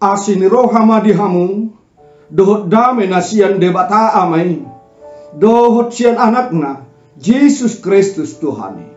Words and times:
asini 0.00 0.48
rohama 0.48 1.00
di 1.00 1.12
hamu 1.12 1.72
dohot 2.28 2.68
dame 2.68 3.06
nasian 3.08 3.56
debata 3.56 4.16
amai 4.20 4.60
dohot 5.36 5.92
sian 5.92 6.16
anakna 6.20 6.86
Yesus 7.16 7.80
Kristus 7.80 8.36
Tuhan. 8.36 8.92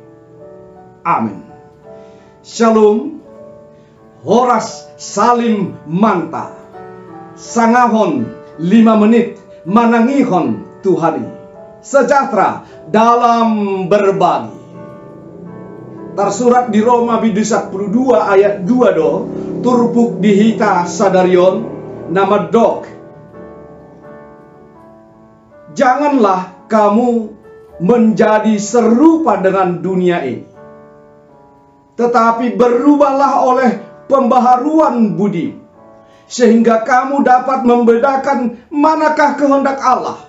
Amin. 1.07 1.39
Shalom. 2.43 3.23
Horas 4.19 4.91
Salim 4.99 5.79
Manta. 5.87 6.51
Sangahon 7.39 8.27
lima 8.59 8.99
menit 8.99 9.39
manangihon 9.63 10.67
Tuhani. 10.83 11.23
Sejahtera 11.79 12.67
dalam 12.91 13.87
berbagi. 13.87 14.58
Tersurat 16.19 16.67
di 16.67 16.83
Roma 16.83 17.23
bidus 17.23 17.55
12 17.55 18.11
ayat 18.11 18.67
2 18.67 18.99
do. 18.99 19.11
Turpuk 19.63 20.19
dihita 20.19 20.83
sadarion 20.83 21.63
nama 22.11 22.43
dok. 22.51 22.83
Janganlah 25.71 26.67
kamu 26.67 27.31
menjadi 27.79 28.51
serupa 28.59 29.39
dengan 29.39 29.79
dunia 29.79 30.19
ini. 30.27 30.43
Tetapi 31.95 32.51
berubahlah 32.59 33.33
oleh 33.39 33.71
pembaharuan 34.11 35.15
budi 35.15 35.55
sehingga 36.27 36.83
kamu 36.83 37.23
dapat 37.23 37.63
membedakan 37.63 38.59
manakah 38.67 39.39
kehendak 39.39 39.79
Allah, 39.79 40.19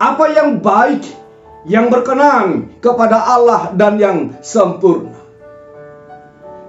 apa 0.00 0.32
yang 0.32 0.64
baik, 0.64 1.04
yang 1.68 1.92
berkenan 1.92 2.72
kepada 2.80 3.20
Allah 3.20 3.76
dan 3.76 4.00
yang 4.00 4.32
sempurna. 4.40 5.25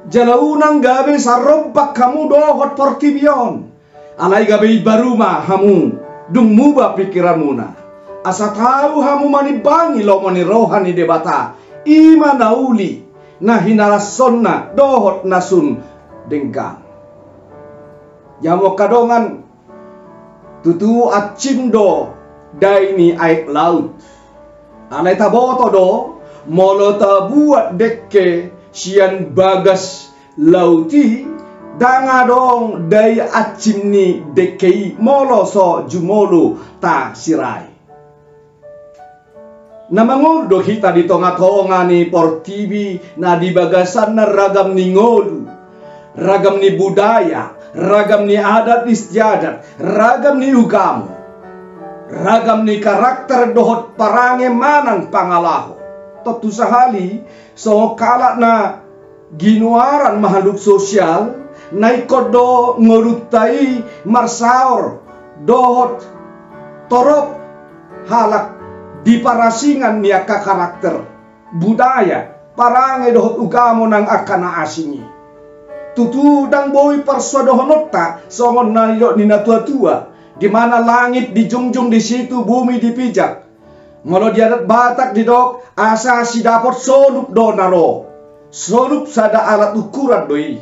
Jalaunang 0.08 0.80
gabe 0.80 1.20
sarompak 1.20 1.92
kamu 1.92 2.32
dohot 2.32 2.80
portibion. 2.80 3.68
Alai 4.16 4.48
gabe 4.48 4.72
baruma 4.80 5.44
hamu 5.44 6.00
dung 6.32 6.56
muba 6.56 6.96
pikiranmu 6.96 7.52
na. 7.52 7.76
Asa 8.24 8.56
tahu 8.56 9.04
hamu 9.04 9.28
mani 9.28 9.60
bangi 9.60 10.08
lo 10.08 10.24
mani 10.24 10.48
rohani 10.48 10.96
debata. 10.96 11.60
Ima 11.84 12.40
nauli 12.40 13.04
na 13.44 13.60
hinala 13.60 14.00
sonna 14.00 14.72
dohot 14.72 15.28
nasun 15.28 15.84
denggang. 16.32 16.80
Jamo 18.40 18.80
kadongan 18.80 19.44
tutu 20.64 21.12
acindo 21.12 22.16
daini 22.56 23.12
aik 23.12 23.52
laut. 23.52 23.92
Alai 24.88 25.20
taboto 25.20 25.68
do 25.68 25.88
molo 26.48 26.96
buat 27.28 27.76
dekke 27.76 28.56
sian 28.72 29.34
bagas 29.36 30.12
lauti 30.38 31.26
danga 31.78 32.26
dong 32.28 32.90
dai 32.90 33.22
acimni 33.22 34.22
dekei 34.34 34.98
molo 35.00 35.46
so 35.46 35.86
jumolo 35.90 36.58
ta 36.82 37.14
sirai. 37.14 37.76
Namangur 39.88 40.52
do 40.52 40.60
hita 40.60 40.92
di 40.92 41.08
tonga-tonga 41.08 41.88
ni 41.88 42.12
por 42.12 42.44
TV 42.44 43.00
na 43.24 43.40
di 43.40 43.56
bagasan 43.56 44.20
na 44.20 44.28
ragam 44.28 44.76
ni 44.76 44.92
ngolu. 44.92 45.48
Ragam 46.18 46.60
ni 46.60 46.76
budaya 46.76 47.58
ragam 47.78 48.26
ni 48.26 48.34
adat 48.34 48.90
istiadat 48.90 49.78
ragam 49.78 50.42
ni 50.42 50.50
ugam 50.50 51.14
ragam 52.10 52.66
ni 52.66 52.82
karakter 52.82 53.54
dohot 53.54 53.94
parange 53.94 54.50
manang 54.50 55.14
pangalaho 55.14 55.77
totu 56.28 56.52
sahali 56.52 57.24
so 57.56 57.96
kala 57.96 58.36
na 58.36 58.84
ginuaran 59.40 60.20
makhluk 60.20 60.60
sosial 60.60 61.48
na 61.72 61.96
ikodo 61.96 62.76
ngurutai 62.76 63.80
marsaor 64.04 65.00
dohot 65.48 66.04
torop 66.92 67.40
halak 68.12 68.60
di 69.08 69.24
parasingan 69.24 70.04
niya 70.04 70.28
ka 70.28 70.44
karakter 70.44 71.08
budaya 71.56 72.52
parange 72.60 73.16
dohot 73.16 73.40
ugamo 73.40 73.88
nang 73.88 74.04
akana 74.04 74.60
asingi. 74.60 75.00
Tutudang 75.98 76.70
boy 76.70 77.02
parsuadohonota 77.02 78.30
songon 78.30 78.70
na 78.70 78.94
yo 78.94 79.18
ni 79.18 79.26
natua-tua 79.26 80.14
di 80.38 80.46
mana 80.46 80.78
langit 80.78 81.34
dijunjung 81.34 81.90
di 81.90 81.98
situ 81.98 82.46
bumi 82.46 82.78
dipijak 82.78 83.47
Ngolo 84.06 84.30
diadat 84.30 84.70
batak 84.70 85.18
di 85.18 85.26
dok 85.26 85.74
asa 85.74 86.22
si 86.22 86.46
dapat 86.46 86.76
solup 86.78 87.34
do 87.34 87.48
naro. 87.56 87.90
Solup 88.54 89.10
sada 89.10 89.50
alat 89.50 89.74
ukuran 89.74 90.30
doi. 90.30 90.58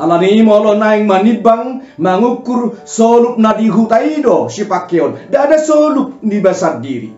Alani 0.00 0.40
molo 0.40 0.72
naing 0.78 1.04
manibang 1.04 1.84
mengukur 2.00 2.80
solup 2.88 3.36
na 3.36 3.52
di 3.52 3.68
hutaido 3.68 4.48
si 4.48 4.64
pakeon. 4.64 5.28
Dada 5.28 5.60
solup 5.60 6.24
di 6.24 6.40
basar 6.40 6.80
diri. 6.80 7.12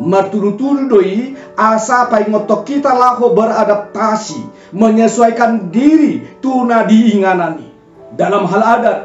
Maturu-turu 0.00 0.86
doi 0.86 1.34
asa 1.56 2.06
pai 2.06 2.28
ngotok 2.30 2.62
kita 2.62 2.94
laho 2.94 3.34
beradaptasi 3.34 4.72
menyesuaikan 4.76 5.72
diri 5.74 6.38
tuna 6.38 6.86
diinganani 6.86 7.66
dalam 8.14 8.46
hal 8.46 8.62
adat 8.62 8.98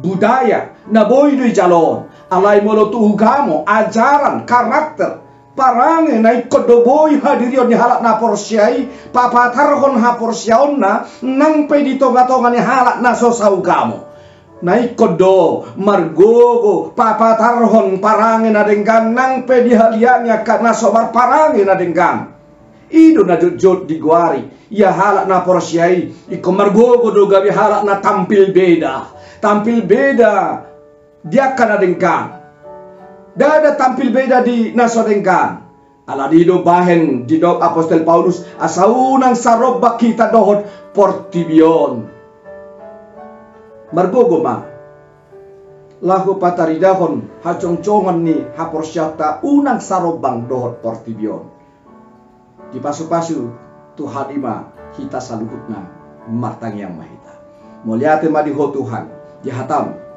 budaya 0.00 0.72
na 0.88 1.04
boy 1.04 1.36
doi 1.36 1.52
calon 1.52 2.09
alai 2.30 2.62
molo 2.62 2.88
tu 2.88 2.98
ugamo 3.02 3.66
ajaran 3.66 4.46
karakter. 4.46 5.26
Parange 5.50 6.14
na 6.22 6.38
ikodoboy 6.38 7.18
hadirion 7.18 7.66
ni 7.66 7.74
halak 7.74 8.00
na 8.00 8.16
porsiai 8.16 8.86
papatarhon 9.10 9.98
ha 9.98 10.14
porsiaon 10.14 10.78
na 10.78 11.04
nang 11.26 11.66
pe 11.66 11.82
di 11.82 11.98
tonga-tonga 11.98 12.54
ni 12.54 12.62
halak 12.62 13.02
na 13.02 13.12
sosa 13.18 13.50
ugamo. 13.50 14.06
Na 14.62 14.78
ikodo 14.78 15.66
margogo 15.74 16.94
papatarhon 16.94 17.98
parange 17.98 18.48
na 18.54 18.62
dengkan 18.62 19.10
nang 19.10 19.44
pe 19.44 19.66
di 19.66 19.74
halianya 19.74 20.46
karena 20.46 20.70
sobar 20.70 21.10
parange 21.10 21.64
na 21.66 21.74
dengkan 21.74 22.30
Ido 22.90 23.22
na 23.22 23.38
jod 23.38 23.86
di 23.86 24.02
guari 24.02 24.42
Ya 24.66 24.90
halak 24.90 25.30
na 25.30 25.46
porsiai 25.46 26.10
Iko 26.26 26.50
margogo 26.52 27.14
do 27.14 27.24
gabi 27.30 27.48
halak 27.48 27.86
na 27.86 28.02
tampil 28.02 28.52
beda. 28.52 29.08
Tampil 29.40 29.80
beda 29.86 30.68
dia 31.24 31.52
akan 31.52 31.68
adengkan. 31.76 32.24
Dada 33.36 33.76
tampil 33.76 34.10
beda 34.10 34.42
di 34.44 34.72
nasodengkan. 34.72 35.68
Aladido 36.10 36.66
bahen 36.66 37.22
di 37.22 37.38
dok 37.38 37.62
apostol 37.62 38.02
Paulus 38.02 38.42
asaunang 38.58 39.38
saroba 39.38 39.94
kita 39.94 40.26
dohot 40.32 40.66
portibion. 40.90 42.10
Margogo 43.94 44.42
ma. 44.42 44.66
Lahu 46.00 46.40
pataridahon 46.40 47.44
hacong-congan 47.44 48.18
ni 48.24 48.42
haporsyata 48.56 49.44
unang 49.46 49.78
sarobang 49.78 50.48
dohot 50.50 50.82
portibion. 50.82 51.46
Di 52.74 52.82
pasu-pasu 52.82 53.52
Tuhan 53.94 54.34
ima 54.34 54.72
kita 54.96 55.22
saluhutna 55.22 55.86
martang 56.26 56.74
yang 56.74 56.96
mahita. 56.96 57.38
Muliate 57.86 58.26
madiho 58.26 58.74
Tuhan. 58.74 59.06
Jahatam 59.46 60.09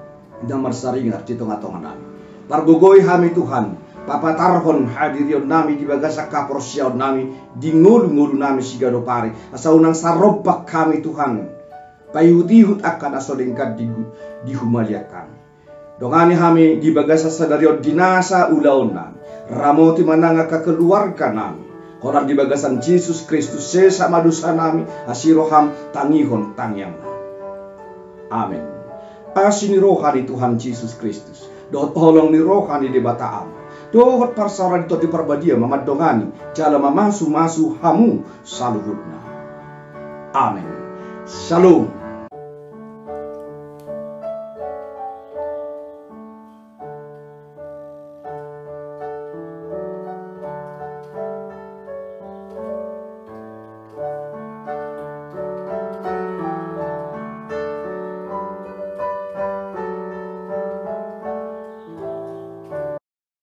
dan 0.45 0.60
marsaringar 0.63 1.24
di 1.28 1.36
tengah-tengah 1.36 1.81
nami. 1.81 2.06
Pargogoi 2.48 3.00
hami 3.00 3.31
Tuhan, 3.31 3.80
Papa 4.04 4.36
tarhon 4.36 4.84
hadirion 4.92 5.48
nami 5.48 5.80
di 5.80 5.88
bagasa 5.88 6.28
kapor 6.28 6.60
siaon 6.60 7.00
nami 7.00 7.31
di 7.56 7.72
ngulu-ngulu 7.72 8.36
nami 8.36 8.60
sigado 8.60 9.00
pare 9.00 9.31
asa 9.56 9.72
unang 9.72 9.95
sarobak 9.95 10.68
kami 10.68 11.00
Tuhan 11.00 11.48
payutihut 12.12 12.84
akan 12.84 13.12
asodengkat 13.16 13.80
di 13.80 13.88
di 14.44 14.51
humalia 14.60 15.07
kami 15.07 15.40
dongani 16.04 16.36
hami 16.36 16.66
di 16.84 16.92
bagasa 16.92 17.31
sadarion 17.31 17.80
dinasa 17.80 18.51
ulaon 18.51 18.92
nami 18.92 19.18
ramoti 19.48 20.04
mananga 20.04 20.51
ka 20.51 20.60
keluarga 20.60 21.31
nami 21.31 21.63
Horar 22.04 22.28
di 22.28 22.36
bagasan 22.36 22.84
Yesus 22.84 23.24
Kristus 23.24 23.63
sesa 23.63 24.12
madusa 24.12 24.51
nami 24.51 24.84
asiroham 25.07 25.72
tangihon 25.95 26.51
tangyang 26.60 27.00
Amin 28.28 28.72
asini 29.35 29.81
rohani 29.81 30.24
Tuhan 30.24 30.57
Yesus 30.62 30.94
Kristus. 30.97 31.50
Dohot 31.71 31.97
holong 31.97 32.30
ni 32.30 32.38
rohani 32.38 32.94
di 32.94 33.01
bataam. 33.01 33.50
Dohot 33.94 34.33
parsara 34.38 34.85
di 34.85 35.07
perbadia 35.09 35.57
mamad 35.57 35.85
dongani. 35.85 36.30
Jala 36.53 36.77
mamasu 36.77 37.30
masu 37.30 37.77
hamu 37.81 38.21
saluhutna. 38.45 39.18
Amin. 40.33 40.65
Shalom. 41.25 42.02